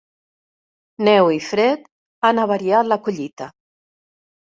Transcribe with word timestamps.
Neu 1.07 1.27
i 1.35 1.37
fred 1.47 1.83
han 2.29 2.41
avariat 2.45 2.89
la 2.93 2.99
collita. 3.09 3.49